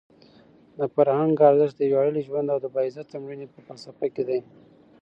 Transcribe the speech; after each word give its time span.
د 0.77 0.79
فرهنګ 0.93 1.33
ارزښت 1.49 1.75
د 1.77 1.81
ویاړلي 1.89 2.21
ژوند 2.27 2.47
او 2.53 2.59
د 2.61 2.65
باعزته 2.75 3.15
مړینې 3.23 3.47
په 3.53 3.59
فلسفه 3.67 4.05
کې 4.15 4.23
دی. 4.29 4.39